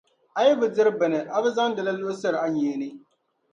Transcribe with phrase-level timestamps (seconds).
[0.39, 2.89] A yi bi diri bini a bi zaŋdi li luɣisiri a nyee ni.